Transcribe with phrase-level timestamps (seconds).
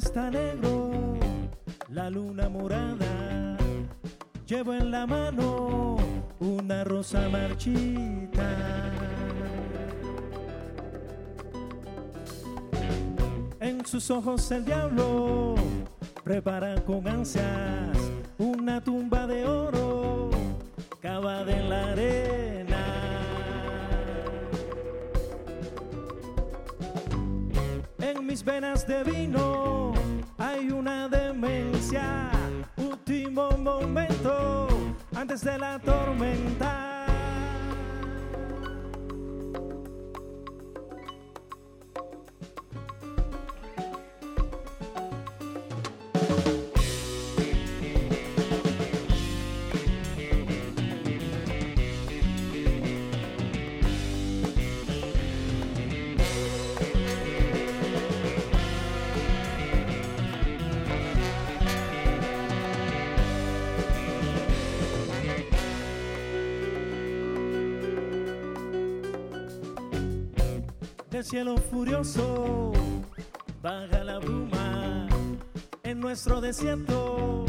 [0.00, 1.18] está negro,
[1.90, 3.56] la luna morada.
[4.46, 5.98] Llevo en la mano
[6.38, 8.48] una rosa marchita.
[13.60, 15.54] En sus ojos el diablo
[16.24, 17.98] prepara con ansias
[18.38, 20.30] una tumba de oro
[21.00, 22.84] cavada en la arena.
[27.98, 29.59] En mis venas de vino
[32.76, 34.68] último momento
[35.14, 36.79] antes de la tormenta.
[71.30, 72.72] Cielo furioso
[73.62, 75.06] baja la bruma
[75.84, 77.46] en nuestro desierto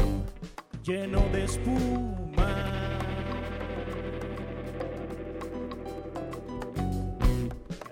[0.84, 2.54] lleno de espuma.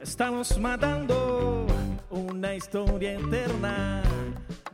[0.01, 1.67] Estamos matando
[2.11, 4.01] una historia eterna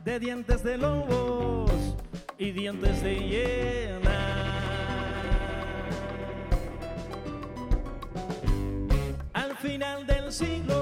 [0.05, 1.71] de dientes de lobos
[2.37, 3.97] y dientes de hiena.
[9.33, 10.76] Al final del siglo,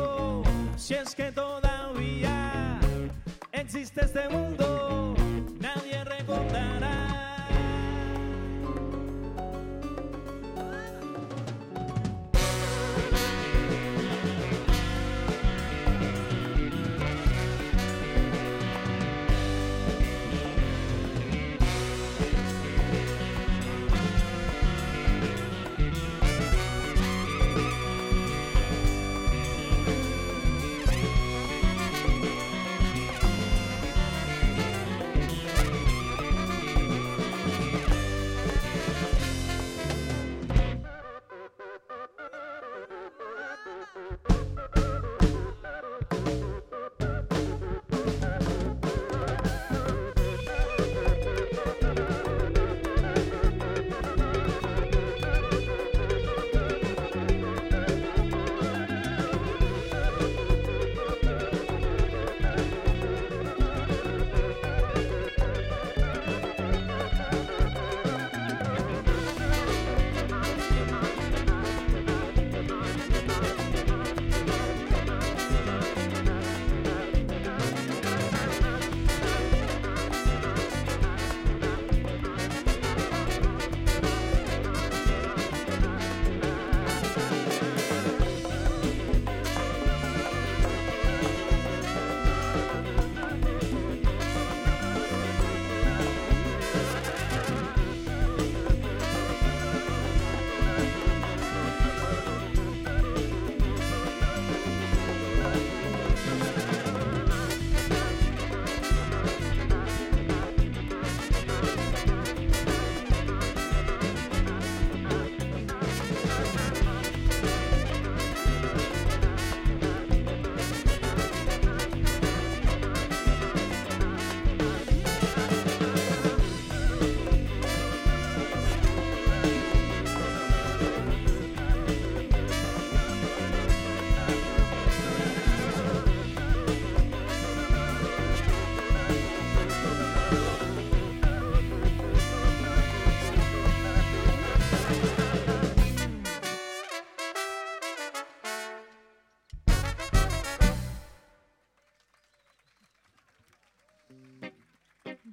[3.76, 5.16] existe este mundo,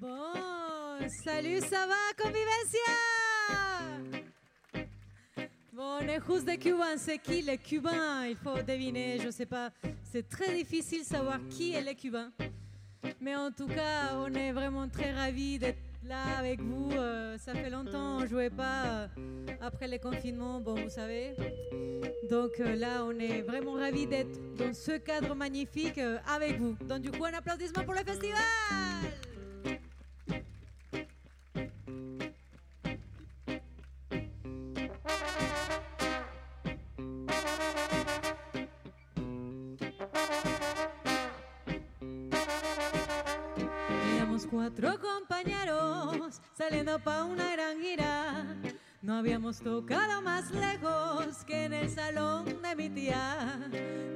[0.02, 0.08] Bon,
[1.22, 2.80] salut, ça va, convivencia?
[5.72, 6.96] Bon, on est tous des Cubains.
[6.96, 8.26] C'est qui les Cubains?
[8.26, 9.70] Il faut deviner, je sais pas.
[10.02, 12.32] C'est très difficile de savoir qui est les Cubains.
[13.20, 16.90] Mais en tout cas, on est vraiment très ravis d'être là avec vous.
[16.90, 19.06] Euh, ça fait longtemps qu'on ne jouait pas euh,
[19.60, 21.36] après le confinement, bon, vous savez.
[22.28, 26.74] Donc euh, là, on est vraiment ravis d'être dans ce cadre magnifique avec vous.
[26.88, 28.40] Donc du coup, un applaudissement pour le festival
[46.84, 48.44] pa' una gran gira.
[49.02, 53.68] No habíamos tocado más lejos que en el salón de mi tía.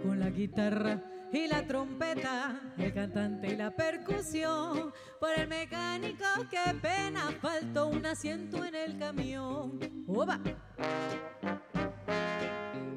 [0.02, 1.00] Con la guitarra
[1.32, 4.92] y la trompeta, el cantante y la percusión.
[5.20, 9.78] Por el mecánico, qué pena, faltó un asiento en el camión.
[10.08, 10.40] ¡Oba!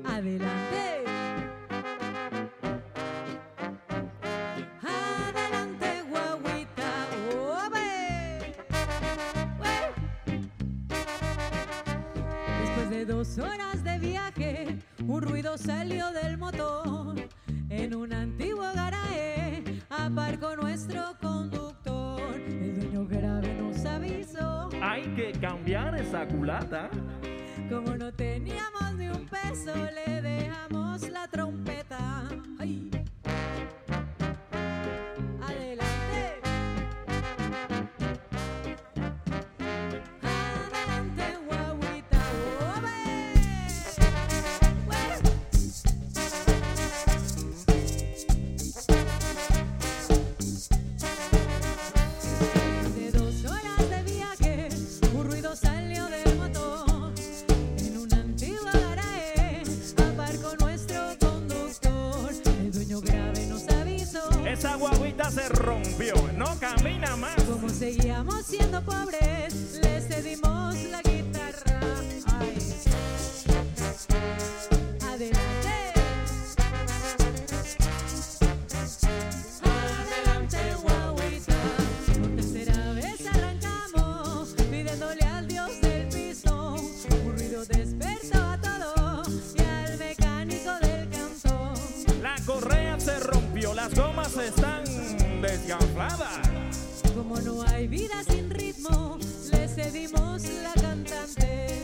[0.03, 1.03] Adelante,
[13.09, 14.77] dos horas de viaje,
[15.07, 17.15] un ruido salió del motor.
[17.69, 22.21] En un antiguo garaje aparcó nuestro conductor.
[22.39, 24.69] El dueño grave nos avisó.
[24.81, 26.91] Hay que cambiar esa culata.
[27.67, 32.29] Como no teníamos ni un peso, le dejamos la trompeta.
[32.59, 32.98] ¡Ay!
[65.59, 67.35] Rompió, no camina más.
[67.43, 71.79] Como seguíamos siendo pobres, le cedimos la guitarra.
[72.39, 72.57] Ay.
[75.01, 75.93] Adelante.
[79.63, 81.55] Adelante, guaguita.
[82.19, 86.75] Por tercera vez arrancamos, pidiéndole al dios del piso.
[86.75, 89.27] Un ruido despertó a todos
[89.57, 91.73] y al mecánico del cantón.
[92.23, 94.78] La correa se rompió, las gomas están
[97.15, 99.17] Como no hay vida sin ritmo,
[99.51, 101.78] le cedimos la cantante.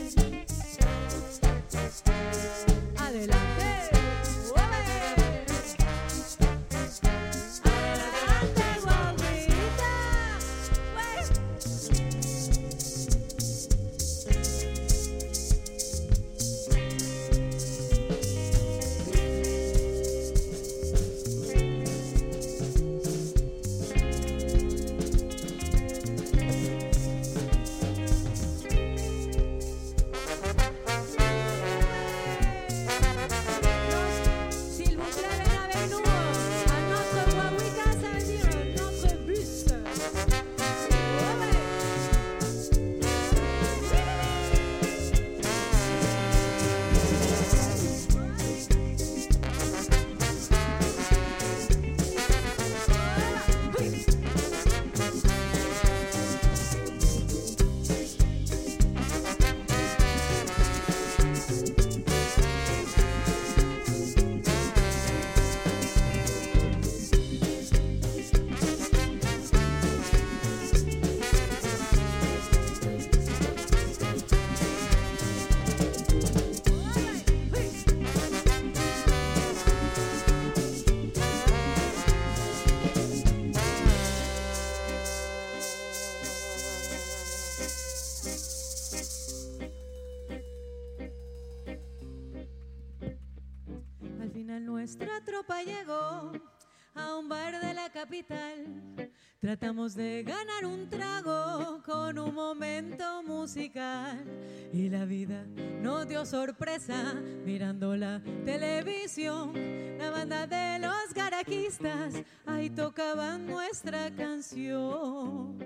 [106.04, 109.52] Dio sorpresa mirando la televisión.
[109.98, 115.58] La banda de los garaquistas ahí tocaban nuestra canción.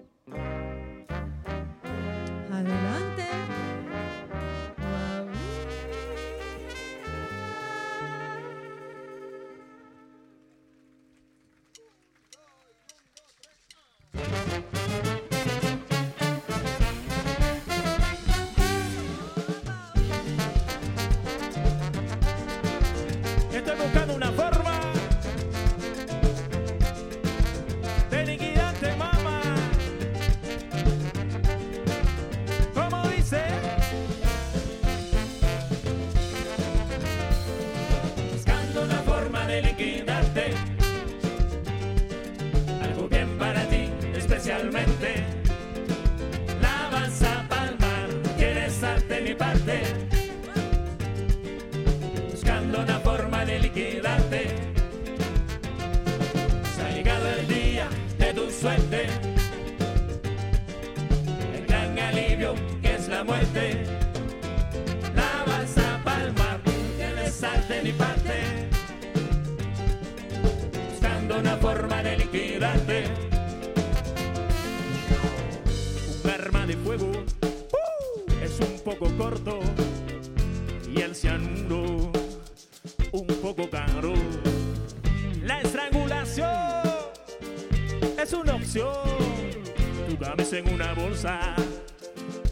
[90.52, 91.54] En una bolsa,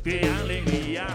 [0.04, 1.06] qué alegría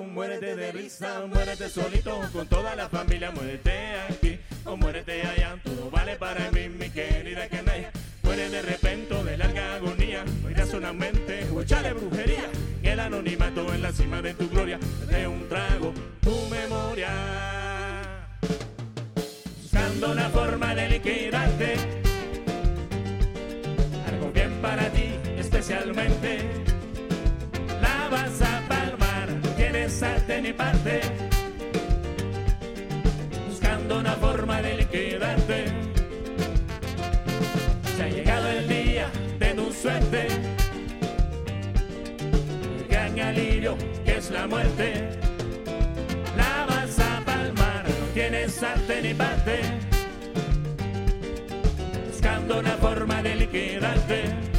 [0.00, 3.72] muérete de risa, muérete solito con toda la familia, muérete
[4.08, 7.90] aquí o muérete allá, todo vale para mí, mi querida Kenaya.
[8.22, 12.48] Muere de repente de larga agonía, oirás solamente o echale brujería.
[12.82, 17.10] El anonimato en la cima de tu gloria, de un trago tu memoria.
[19.60, 21.74] Buscando una forma de liquidarte,
[24.08, 26.61] algo bien para ti especialmente.
[30.42, 31.00] Ni parte.
[33.48, 35.66] Buscando una forma de liquidarte.
[37.96, 39.08] Se ha llegado el día
[39.38, 40.26] de tu suerte.
[42.76, 45.10] El gran alivio que es la muerte.
[46.36, 49.60] La vas a palmar, no tienes arte ni parte.
[52.10, 54.51] Buscando una forma de liquidarte.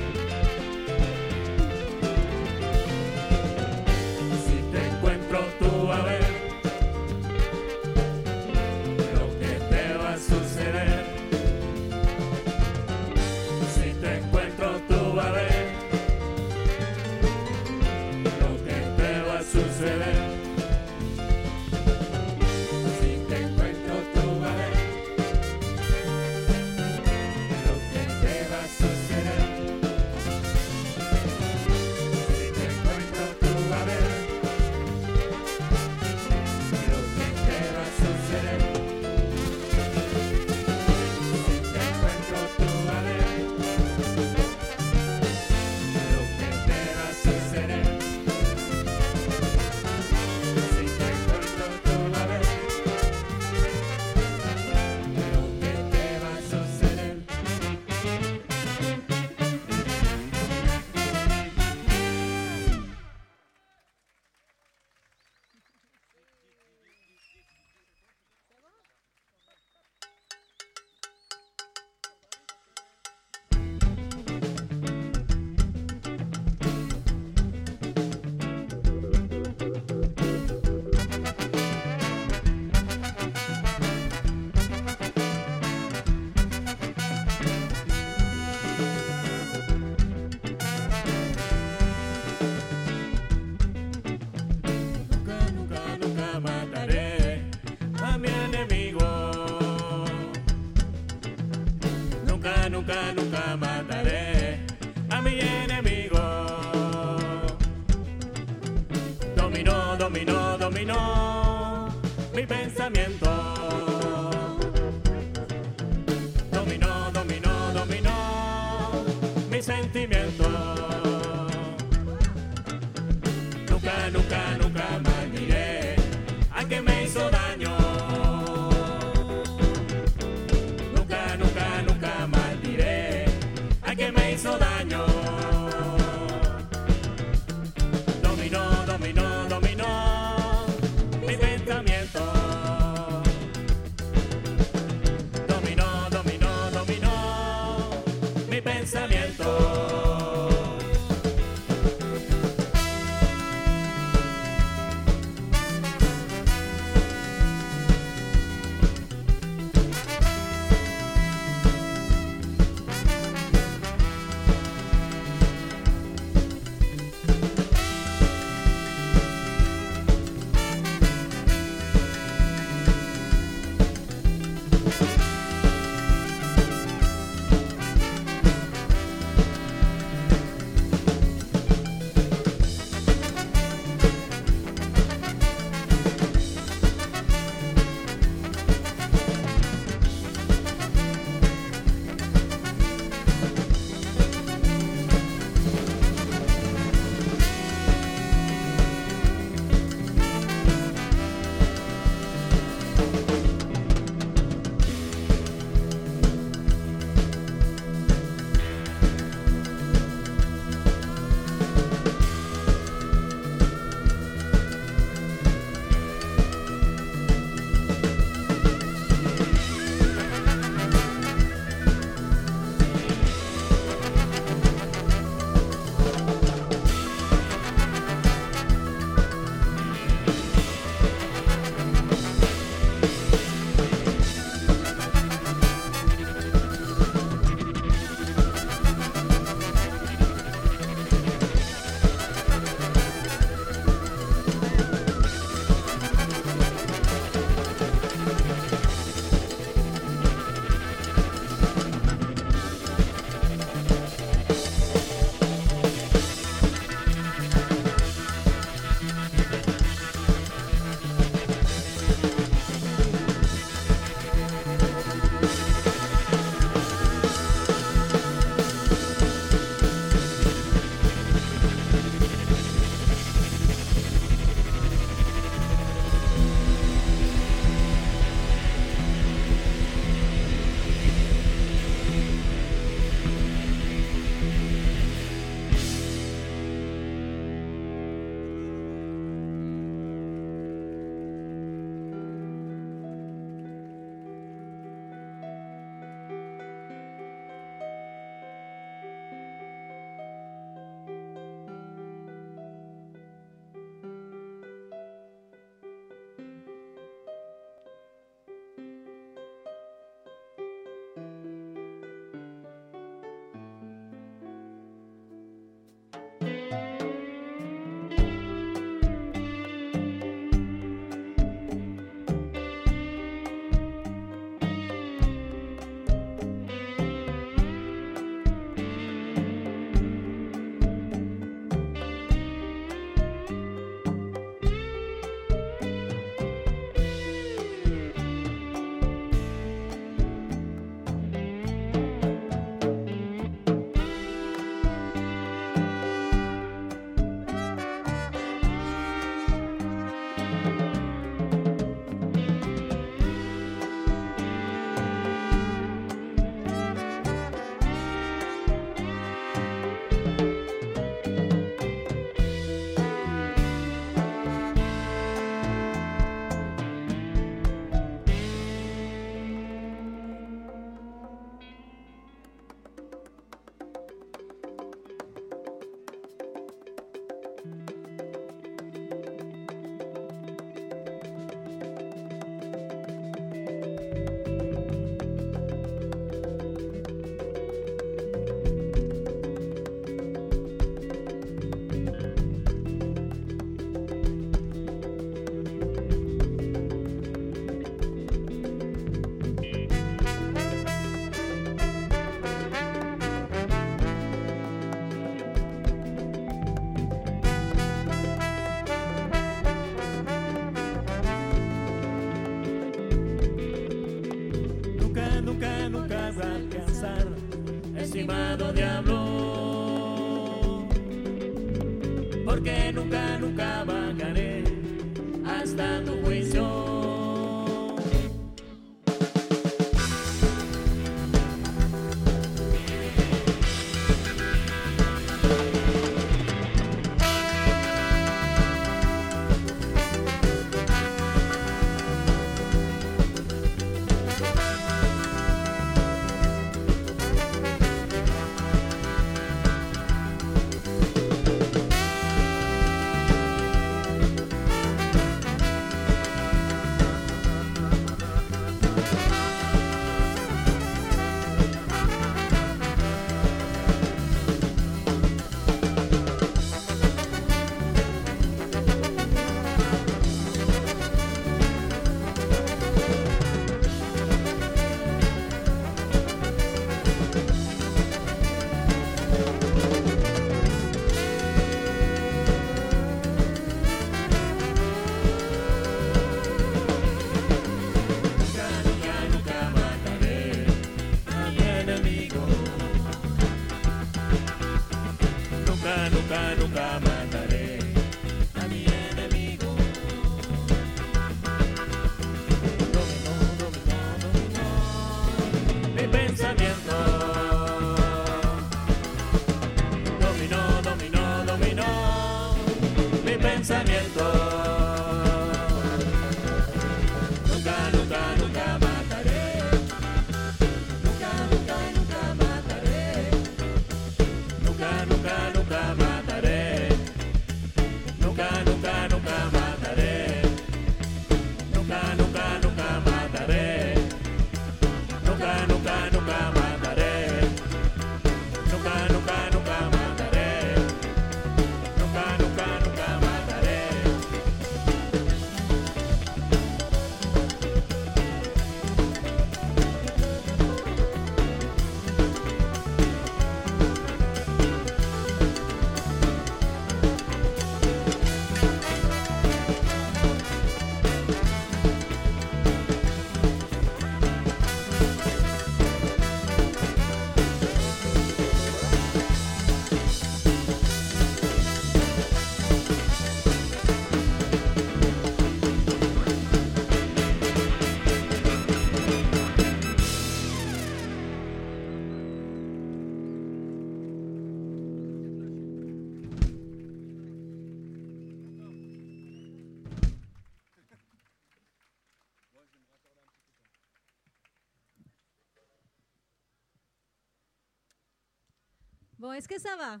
[599.60, 600.00] Ça va?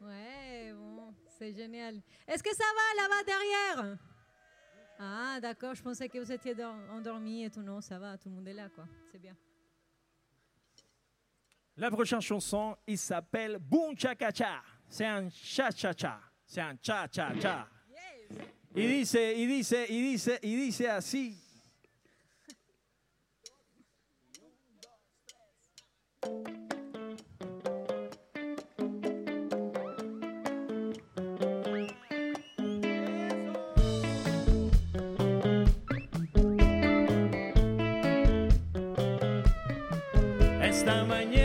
[0.00, 2.00] Ouais, bon, c'est génial.
[2.26, 3.98] Est-ce que ça va là-bas derrière?
[4.98, 7.62] Ah, d'accord, je pensais que vous étiez dor- endormis et tout.
[7.62, 8.86] Non, ça va, tout le monde est là, quoi.
[9.10, 9.36] C'est bien.
[11.76, 14.62] La prochaine chanson, il s'appelle Boom Chaka Cha.
[14.88, 16.20] C'est un cha-cha-cha.
[16.46, 17.68] C'est un cha-cha-cha.
[18.76, 21.36] Il dice, il dice, il dice, il dice así.
[40.74, 41.43] Esta mañana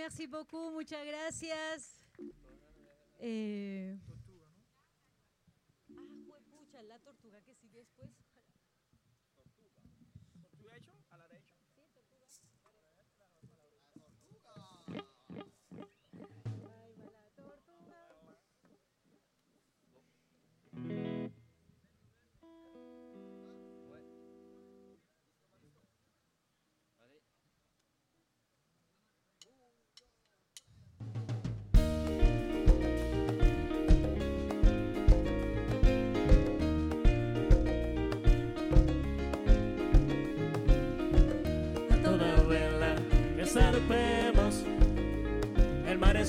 [0.00, 1.94] merci beaucoup, muchas gracias.
[3.18, 3.59] Eh,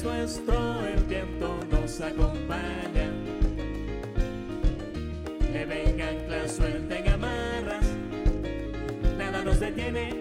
[0.04, 3.12] nuestro, el viento nos acompaña.
[5.52, 7.86] Le vengan anclas, suelten amarras,
[9.18, 10.21] nada nos detiene.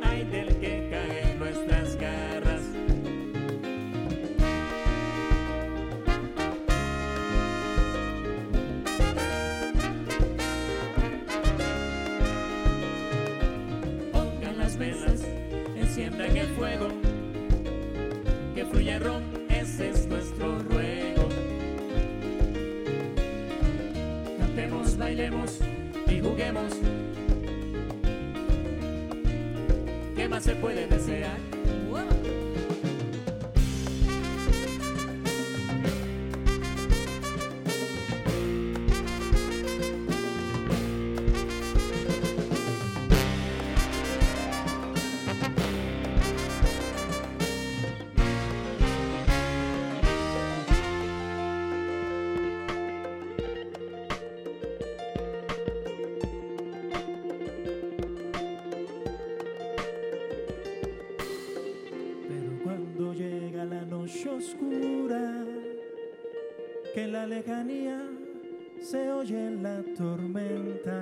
[67.20, 68.00] la lejanía
[68.80, 70.98] se oye la tormenta.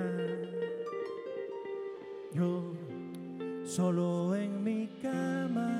[2.33, 2.73] Yo
[3.63, 5.71] solo en mi cama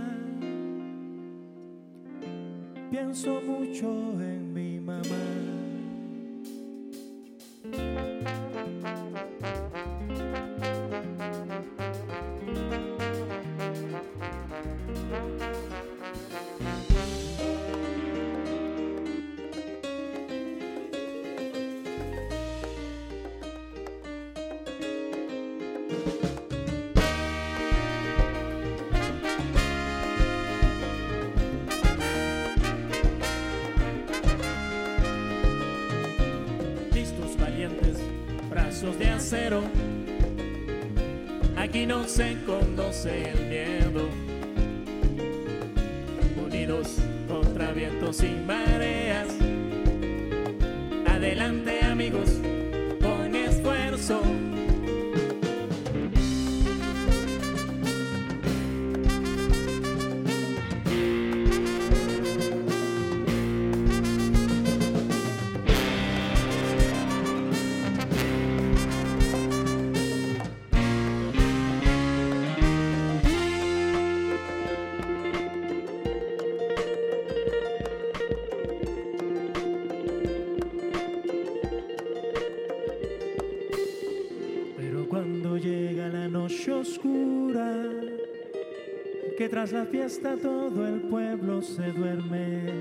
[2.90, 3.90] pienso mucho
[38.70, 39.64] de acero.
[41.58, 44.08] Aquí no se conoce el miedo.
[46.46, 49.30] Unidos contra vientos y mareas.
[51.08, 52.30] Adelante amigos,
[90.10, 92.79] fiesta todo el pueblo se duerme.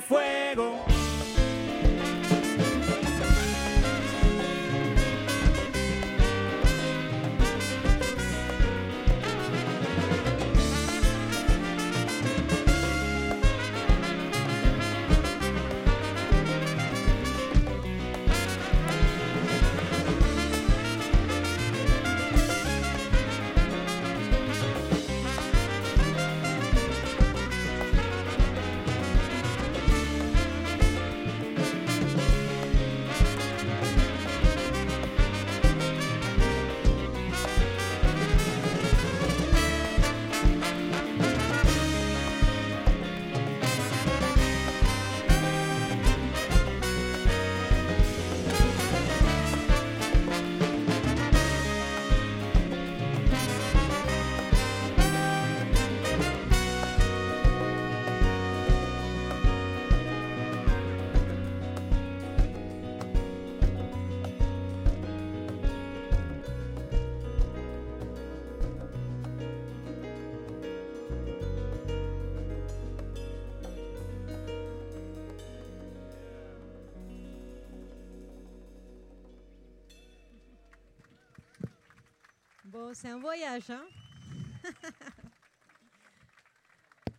[0.00, 0.35] fue.
[82.96, 83.84] C'est un voyage, hein?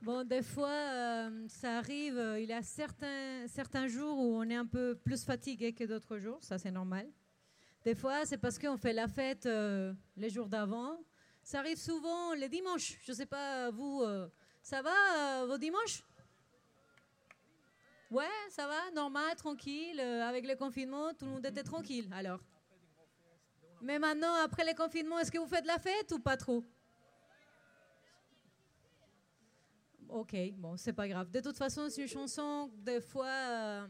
[0.01, 4.43] Bon, des fois, euh, ça arrive, euh, il y a certains, certains jours où on
[4.49, 7.11] est un peu plus fatigué que d'autres jours, ça c'est normal.
[7.83, 10.97] Des fois, c'est parce qu'on fait la fête euh, les jours d'avant.
[11.43, 12.97] Ça arrive souvent les dimanches.
[13.03, 14.03] Je ne sais pas, vous,
[14.61, 16.03] ça va vos dimanches?
[18.09, 19.99] Ouais, ça va, normal, tranquille.
[19.99, 22.09] avec le confinement, tout le monde était tranquille.
[22.13, 22.39] Alors
[23.81, 26.63] mais maintenant, après les confinements, est-ce que vous faites la fête ou pas trop?
[30.09, 31.29] Ok, bon, c'est pas grave.
[31.31, 33.87] De toute façon, c'est une chanson, des fois, euh,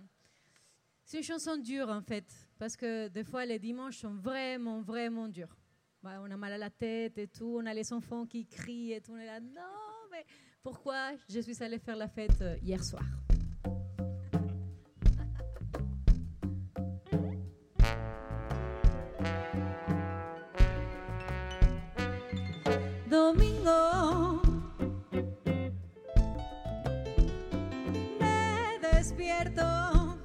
[1.04, 2.26] c'est une chanson dure en fait,
[2.58, 5.56] parce que des fois, les dimanches sont vraiment, vraiment durs.
[6.04, 8.94] Ouais, on a mal à la tête et tout, on a les enfants qui crient
[8.94, 9.62] et tout, on est là, non,
[10.12, 10.26] mais
[10.64, 13.04] pourquoi je suis allée faire la fête euh, hier soir?
[23.10, 24.42] Domingo.
[28.20, 30.18] Me despierto.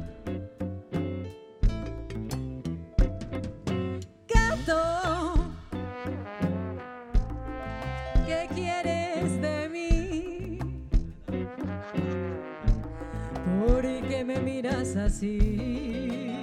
[14.80, 16.36] Así?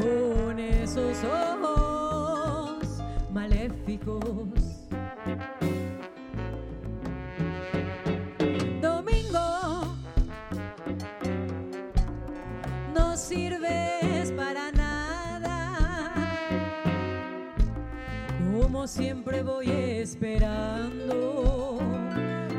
[0.00, 3.02] Con esos ojos
[3.32, 4.20] maléficos.
[8.80, 9.96] Domingo,
[12.94, 15.74] no sirves para nada.
[18.52, 21.78] Como siempre voy esperando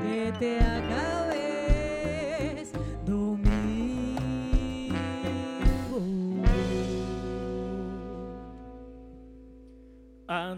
[0.04, 1.35] que te acabes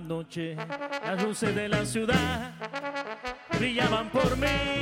[0.08, 2.54] Anoche las luces de la ciudad
[3.60, 4.77] brillaban por mí.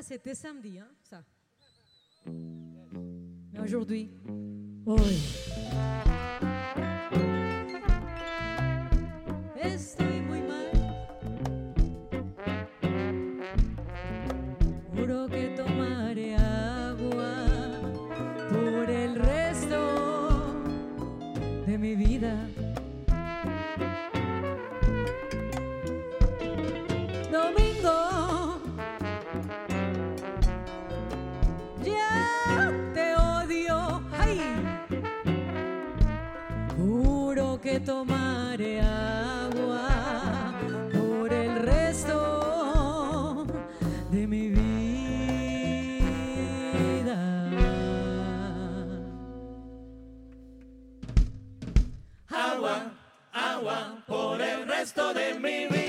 [0.00, 1.22] Ça, c'était samedi, hein, ça.
[2.24, 4.10] Mais aujourd'hui.
[9.62, 10.70] Estoy muy mal.
[14.94, 17.34] Juro que tomaré agua
[18.48, 20.54] por el resto
[21.66, 22.49] de mi vida.
[38.80, 40.54] agua
[40.92, 43.46] por el resto
[44.10, 44.70] de mi vida.
[52.28, 52.92] Agua,
[53.32, 55.79] agua por el resto de mi vida.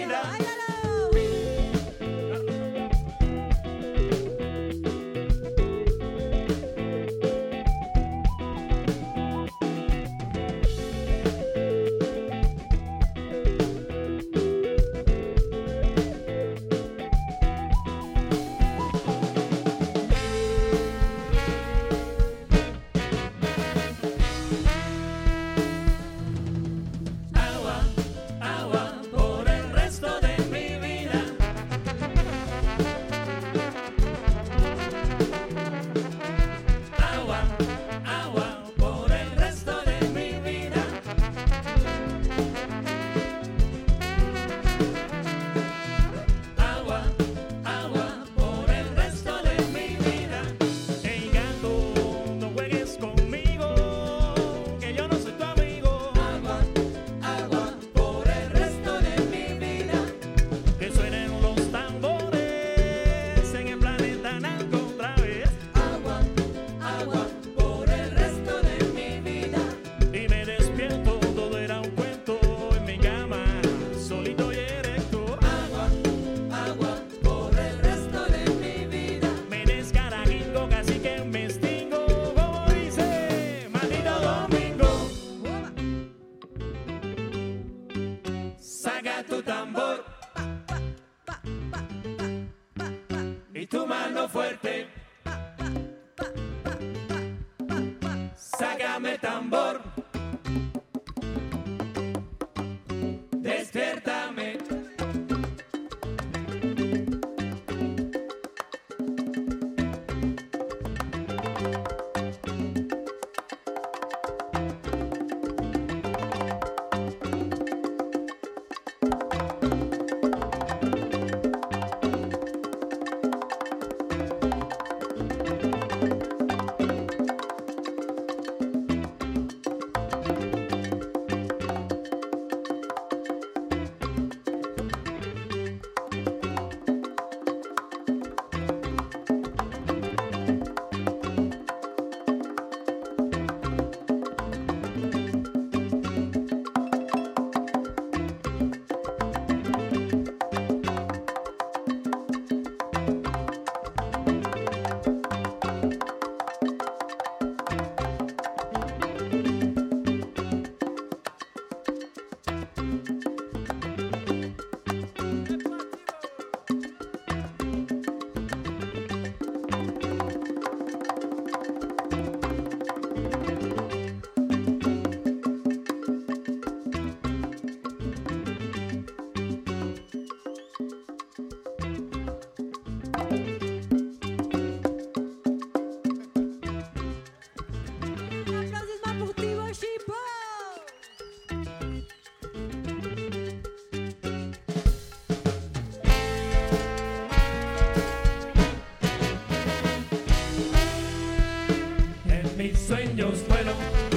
[202.92, 204.11] sueños vuelan.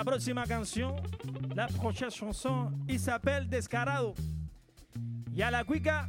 [0.00, 0.44] La próxima
[1.54, 4.14] la prochaine chanson, il s'appelle Descarado.
[5.30, 6.08] Il y a la cuica.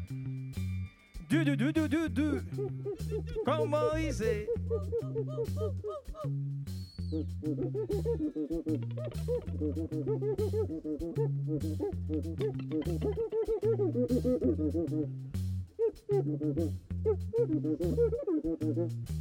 [1.30, 2.42] Du, du, du, du, du, du.
[3.44, 4.48] Como dice.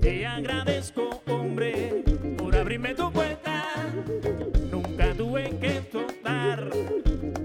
[0.00, 2.04] Te agradezco, hombre,
[2.38, 3.64] por abrirme tu puerta.
[4.70, 6.70] Nunca tuve que tocar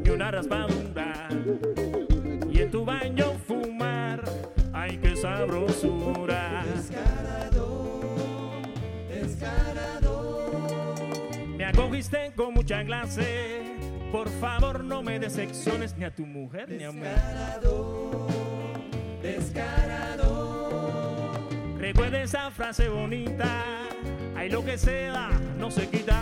[0.04, 1.30] ni una raspadura.
[2.52, 4.24] Y en tu baño fumar,
[4.72, 6.64] ay, qué sabrosura.
[6.76, 8.22] Descarado,
[9.10, 10.54] descarado.
[11.58, 13.64] Me acogiste con mucha clase.
[14.12, 17.02] Por favor, no me decepciones ni a tu mujer ni a mí.
[22.72, 23.66] hace bonita.
[24.50, 26.21] Lo que se da no se quita.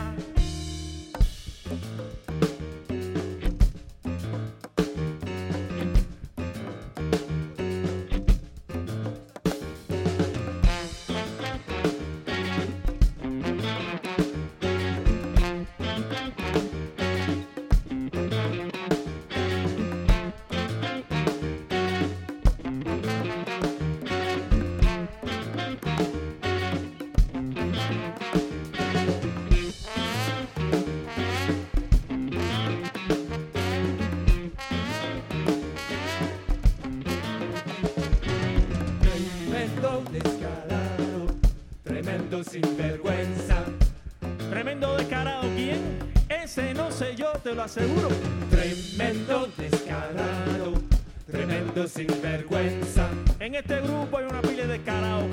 [47.50, 48.10] te lo aseguro.
[48.52, 50.74] Tremendo descarado,
[51.26, 53.10] tremendo sinvergüenza.
[53.40, 55.28] En este grupo hay una pila de carao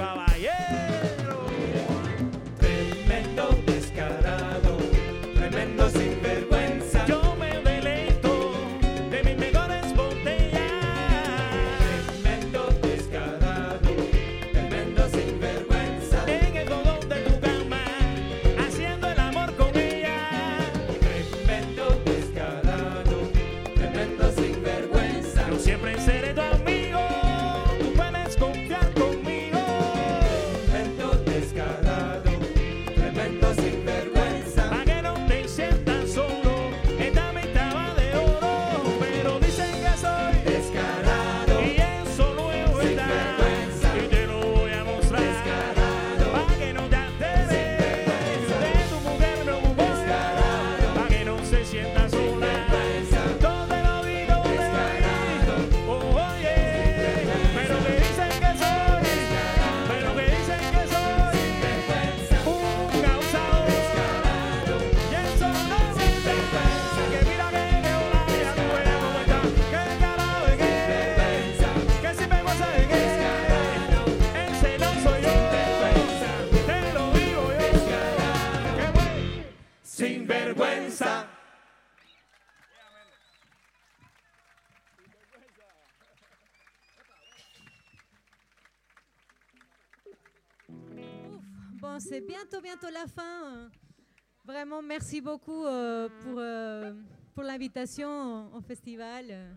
[94.96, 96.94] merci beaucoup euh, pour, euh,
[97.34, 99.52] pour l'invitation au festival euh,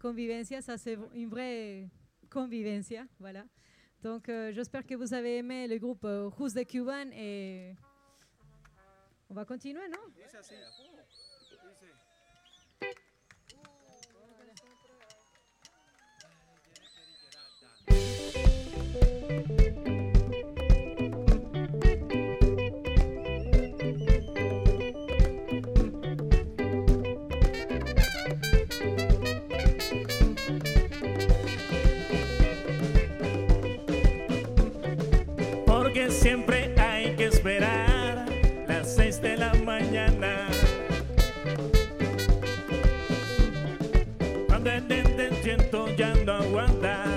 [0.00, 0.62] Convivencia.
[0.62, 1.86] Ça, c'est une vraie
[2.30, 3.04] convivencia.
[3.20, 3.44] Voilà.
[4.02, 6.04] Donc, j'espère que vous avez aimé le groupe
[6.38, 7.74] Who's the Cuban et
[9.28, 10.04] on va continuer, non?
[35.98, 38.24] Porque siempre hay que esperar
[38.68, 40.46] las seis de la mañana.
[44.46, 47.07] Cuando el siento ya no aguanta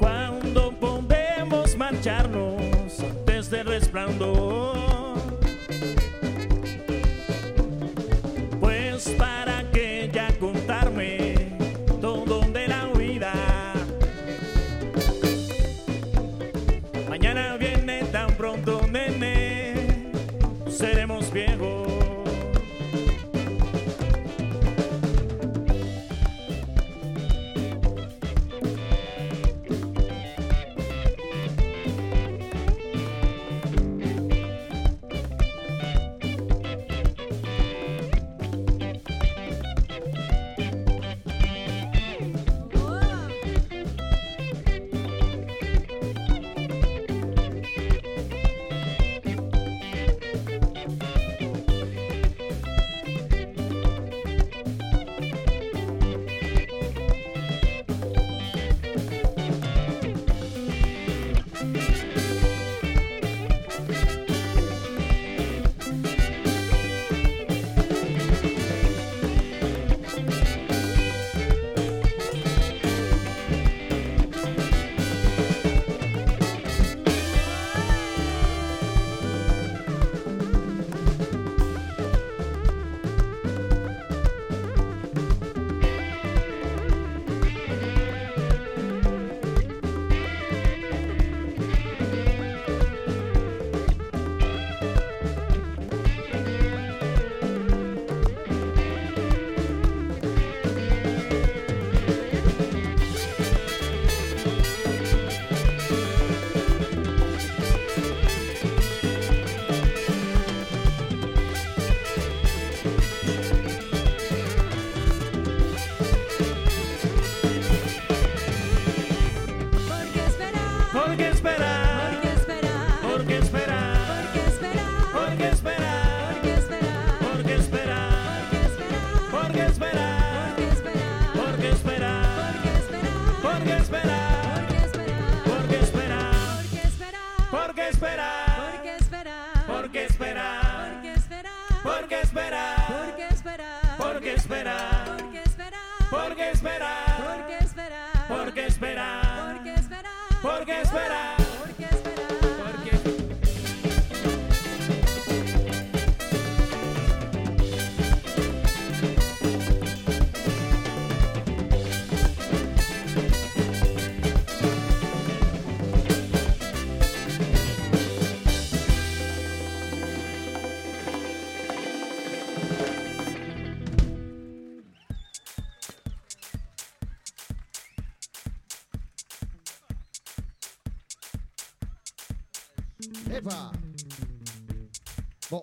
[0.00, 4.47] Cuando podemos marcharnos desde el resplandor.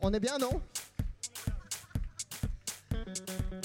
[0.05, 0.61] On est bien, non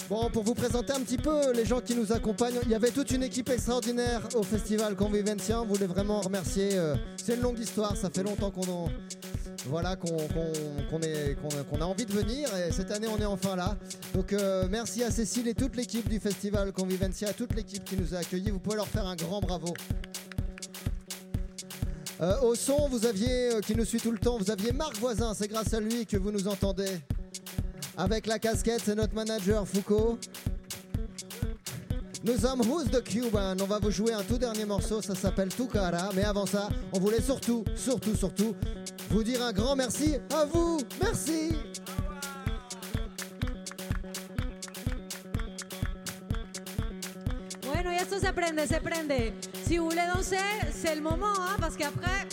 [0.08, 2.90] Bon, pour vous présenter un petit peu les gens qui nous accompagnent, il y avait
[2.90, 5.62] toute une équipe extraordinaire au festival Convivencia.
[5.62, 6.70] On voulait vraiment remercier.
[6.72, 8.88] euh, C'est une longue histoire, ça fait longtemps qu'on
[9.66, 10.16] voilà qu'on
[11.02, 13.76] est- qu'on- qu'on a envie de venir et cette année on est enfin là.
[14.14, 18.14] Donc euh, merci à Cécile et toute l'équipe du festival Convivencia, toute l'équipe qui nous
[18.14, 18.50] a accueillis.
[18.50, 19.74] Vous pouvez leur faire un grand bravo.
[22.20, 24.98] Euh, au son, vous aviez, euh, qui nous suit tout le temps, vous aviez Marc
[24.98, 27.00] Voisin, c'est grâce à lui que vous nous entendez.
[27.96, 30.18] Avec la casquette, c'est notre manager Foucault.
[32.22, 33.56] Nous sommes Who's the Cuban.
[33.62, 36.10] On va vous jouer un tout dernier morceau, ça s'appelle Tucara.
[36.14, 38.54] Mais avant ça, on voulait surtout, surtout, surtout
[39.08, 40.78] vous dire un grand merci à vous.
[41.00, 41.52] Merci.
[48.00, 49.32] Esto se aprende, se aprende.
[49.66, 50.36] Si vous voulez danser,
[50.72, 52.26] c'est le moment, hein, parce qu'après.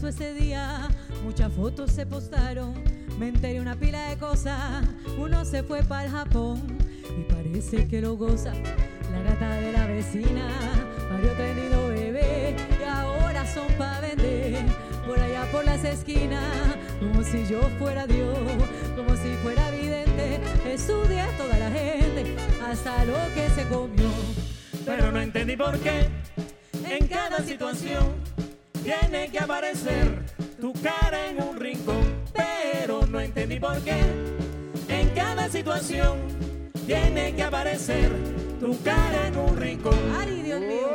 [0.00, 0.88] Ese día.
[1.22, 2.74] Muchas fotos se postaron,
[3.18, 4.84] me enteré una pila de cosas.
[5.18, 6.62] Uno se fue para el Japón
[7.18, 8.52] y parece que lo goza.
[9.12, 10.48] La gata de la vecina
[11.10, 14.64] parió tenido bebé y ahora son para vender
[15.06, 16.42] por allá por las esquinas.
[16.98, 18.38] Como si yo fuera Dios,
[18.96, 20.40] como si fuera vidente.
[20.66, 22.34] Estudié a toda la gente
[22.66, 24.10] hasta lo que se comió.
[24.86, 26.08] Pero no entendí por qué
[26.88, 28.21] en cada situación
[28.82, 30.24] tiene que aparecer
[30.60, 32.02] tu cara en un rincón.
[32.34, 34.00] Pero no entendí por qué
[34.88, 36.18] en cada situación
[36.86, 38.10] tiene que aparecer
[38.60, 39.94] tu cara en un rincón.
[40.18, 40.88] Ay, Dios mío,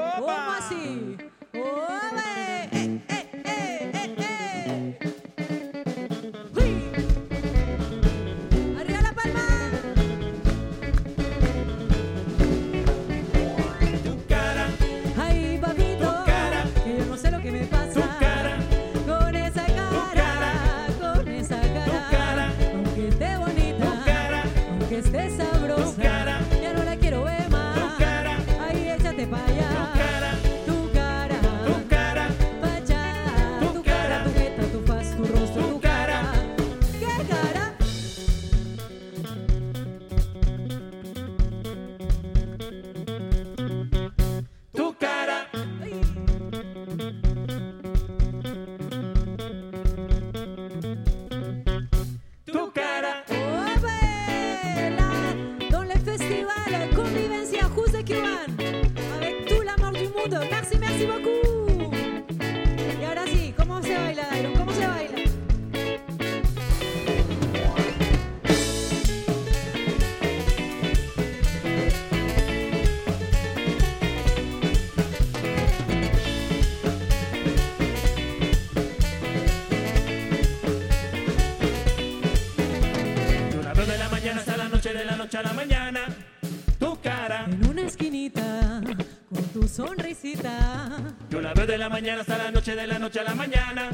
[93.07, 93.89] noche, a la mañana.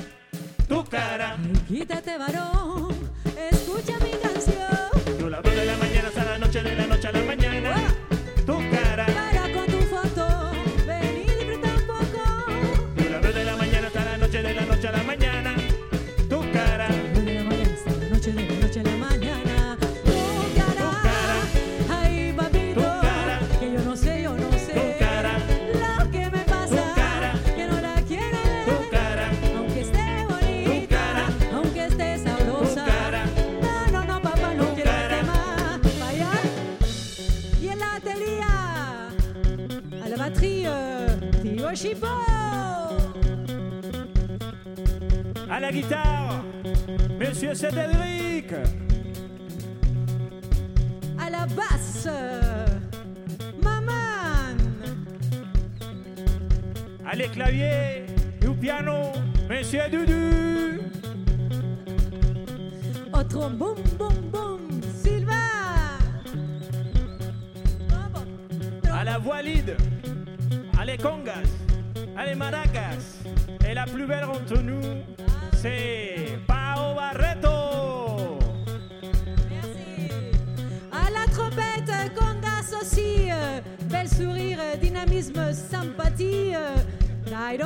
[0.67, 1.37] Tu cara,
[1.67, 2.52] quítate varón,
[83.93, 86.53] bel sourire, dynamisme, sympathie.
[86.55, 86.75] euh,
[87.29, 87.65] Dario.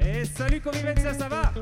[0.00, 1.52] Et salut Convivencia, ça va?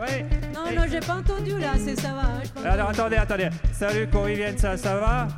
[0.00, 0.26] Ouais.
[0.54, 2.22] Non, Et- non, j'ai pas entendu là, c'est ça va.
[2.22, 3.48] hein, Alors attendez, attendez.
[3.72, 5.28] Salut Convivencia, ça va?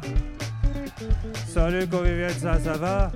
[1.46, 3.12] Salut Convivencia, ça va?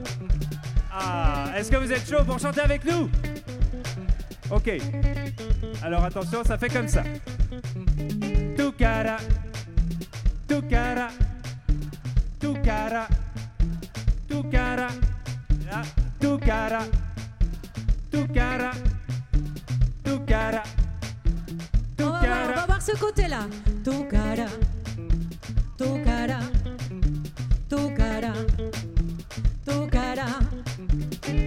[0.92, 3.08] Ah, est-ce que vous êtes chaud pour chanter avec nous?
[4.50, 4.70] Ok.
[5.82, 7.02] Alors attention, ça fait comme ça.
[8.56, 9.16] Tu cara,
[10.48, 11.08] tu cara,
[12.40, 13.06] tu cara,
[14.26, 14.88] tu cara,
[15.70, 15.82] ah,
[16.18, 16.80] tu cara,
[18.10, 18.70] tu cara,
[20.02, 20.62] tu cara,
[22.00, 23.46] On va, voir, on va voir ce côté-là.
[23.84, 24.46] Tu cara,
[25.76, 26.40] tu cara,
[27.68, 28.32] tu cara,
[29.66, 30.26] tu cara,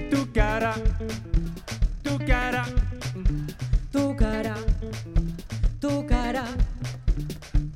[0.09, 0.73] Tu cara,
[2.03, 2.65] tu cara,
[3.91, 4.55] tu cara,
[5.81, 6.45] tu cara,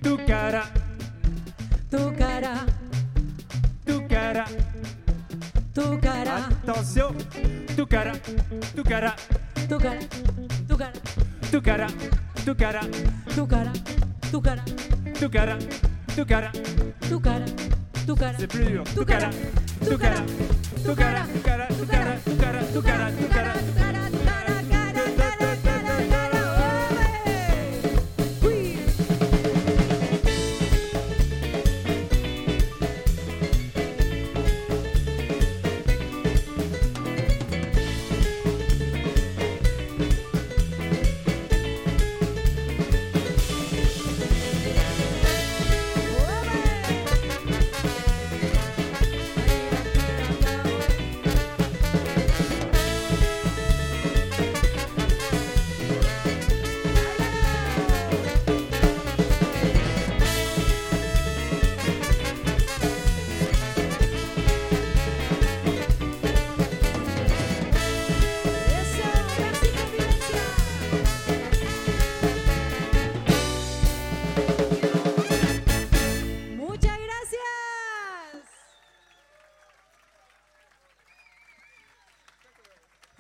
[0.03, 0.63] tu cara,
[6.05, 6.49] cara.
[6.67, 7.15] Atención,
[7.75, 8.11] tu cara,
[8.75, 9.15] tu cara.
[9.67, 9.99] Tu cara,
[10.67, 10.93] tu cara.
[11.51, 11.87] Tu cara,
[12.45, 12.79] tu cara.
[13.33, 13.71] Tu cara,
[14.31, 14.63] tu cara.
[15.19, 15.57] Tu cara,
[16.15, 16.51] tu cara.
[17.07, 17.45] Tu cara,
[18.05, 18.37] tu cara.
[18.37, 18.83] C'est plus dur.
[18.93, 19.29] Tu cara,
[19.89, 20.23] tu cara.
[20.83, 21.67] Tu cara, tu cara.
[21.67, 22.21] Tu cara, tu cara.
[22.25, 23.11] Tu cara, tu cara.
[23.11, 23.94] Tu cara, tu cara.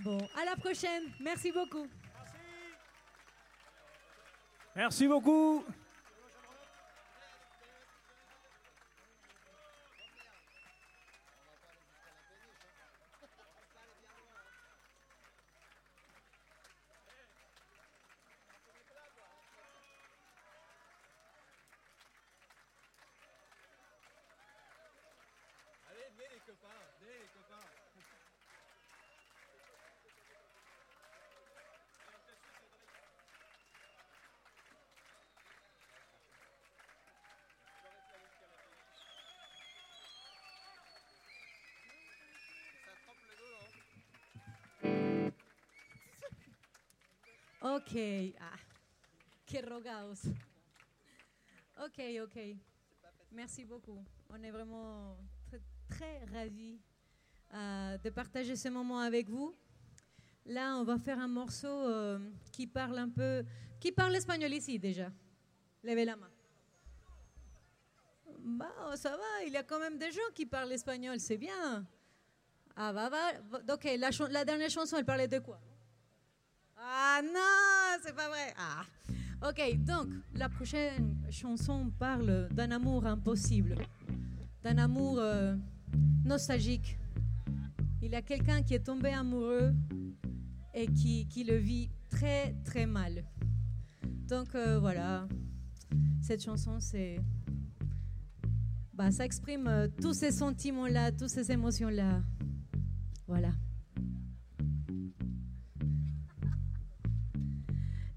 [0.05, 1.05] Bon, à la prochaine.
[1.19, 1.87] Merci beaucoup.
[4.75, 5.65] Merci beaucoup.
[47.65, 47.97] Ok.
[48.39, 48.59] Ah,
[49.43, 50.27] qué rogados.
[51.83, 52.39] Ok, ok.
[53.31, 54.05] Merci beaucoup.
[54.29, 55.59] On est vraiment très,
[55.89, 56.79] très ravis
[57.55, 59.55] euh, de partager ce moment avec vous.
[60.45, 62.19] Là, on va faire un morceau euh,
[62.51, 63.43] qui parle un peu,
[63.79, 65.11] qui parle espagnol ici déjà.
[65.83, 66.29] Levez la main.
[68.41, 71.83] Bah, ça va, il y a quand même des gens qui parlent espagnol, c'est bien.
[72.75, 73.73] Ah, va, va.
[73.73, 73.85] Ok,
[74.29, 75.59] la dernière chanson, elle parlait de quoi?
[76.87, 78.53] Ah non, c'est pas vrai.
[78.57, 78.83] Ah.
[79.49, 83.75] Ok, donc la prochaine chanson parle d'un amour impossible,
[84.63, 85.55] d'un amour euh,
[86.23, 86.99] nostalgique.
[88.03, 89.73] Il y a quelqu'un qui est tombé amoureux
[90.75, 93.23] et qui, qui le vit très très mal.
[94.27, 95.27] Donc euh, voilà,
[96.21, 97.19] cette chanson, c'est,
[98.93, 102.21] bah, ça exprime euh, tous ces sentiments-là, toutes ces émotions-là.
[103.27, 103.49] Voilà.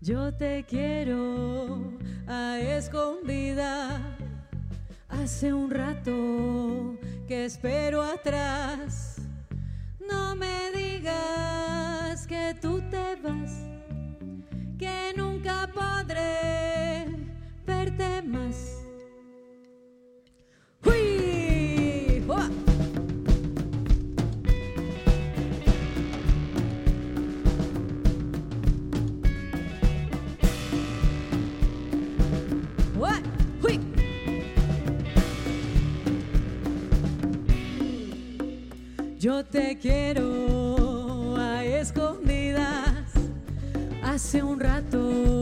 [0.08, 1.92] Yo te quiero
[2.26, 4.00] a escondida.
[5.06, 6.96] Hace un rato
[7.26, 9.20] que espero atrás.
[10.10, 13.52] No me digas que tú te vas,
[14.78, 17.04] que nunca podré
[17.66, 18.87] verte más.
[39.28, 43.12] Yo te quiero a escondidas.
[44.02, 45.37] Hace un rato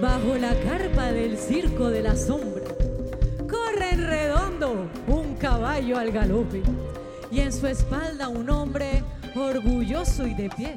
[0.00, 2.62] Bajo la carpa del circo de la sombra,
[3.48, 6.62] corre en redondo un caballo al galope
[7.32, 9.02] y en su espalda un hombre
[9.34, 10.76] orgulloso y de pie.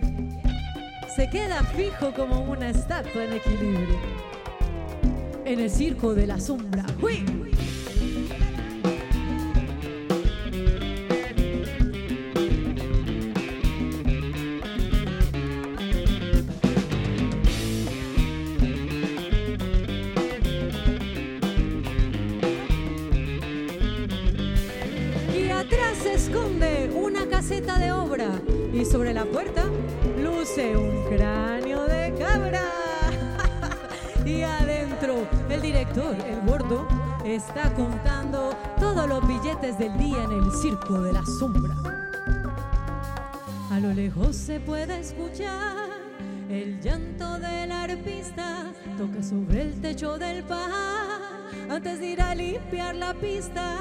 [1.16, 4.00] Se queda fijo como una estatua en equilibrio.
[5.46, 6.84] En el circo de la sombra.
[7.00, 7.43] ¡Hui!
[37.36, 41.74] Está contando todos los billetes del día en el circo de la sombra.
[43.72, 45.90] A lo lejos se puede escuchar
[46.50, 51.22] el llanto del arpista, toca sobre el techo del pajar
[51.70, 53.80] antes de ir a limpiar la pista.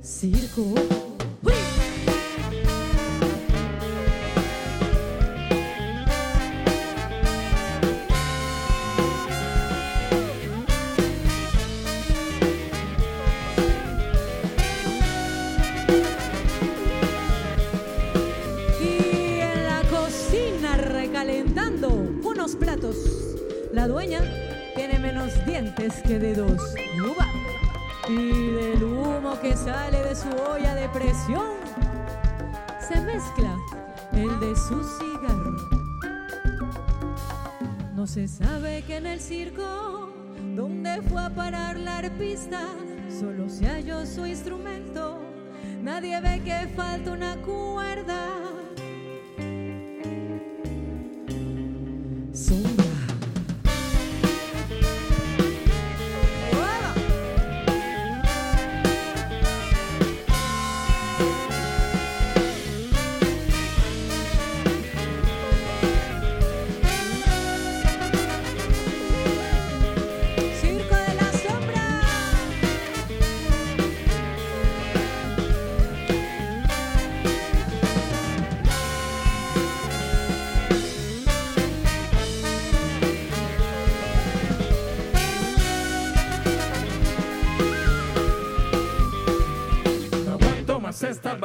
[0.00, 0.97] Circo.
[39.18, 40.12] circo,
[40.54, 42.62] donde fue a parar la arpista,
[43.08, 45.20] solo se halló su instrumento,
[45.82, 48.37] nadie ve que falta una cuerda.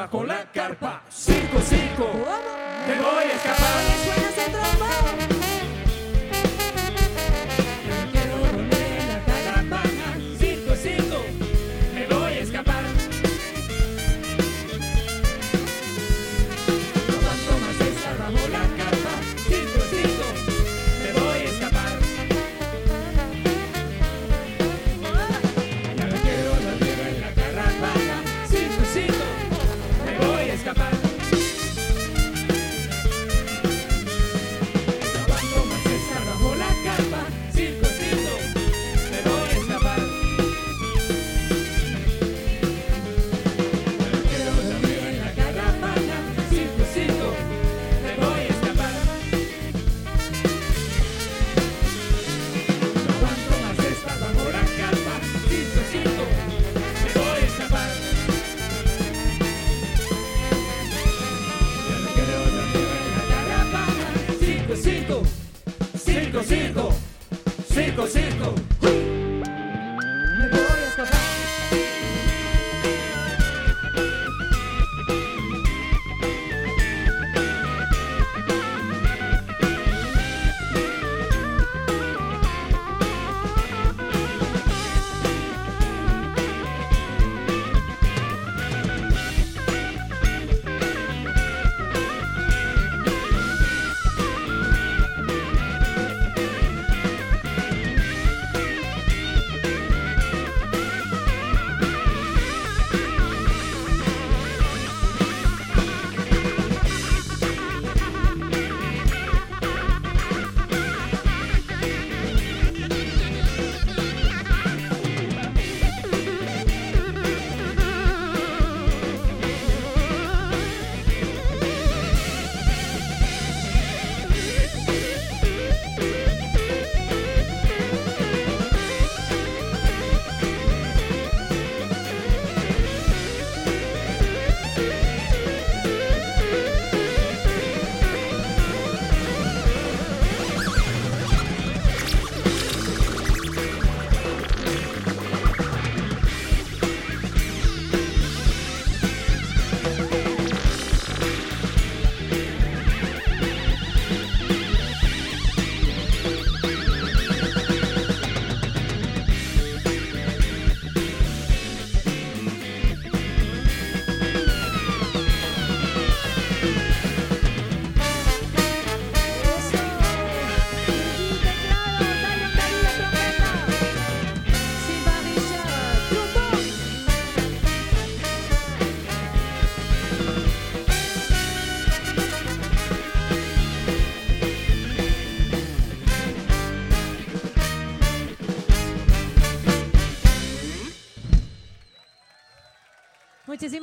[0.03, 0.52] Macolet.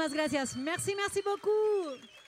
[0.00, 0.56] Muchísimas gracias.
[0.56, 2.19] Merci, merci beaucoup.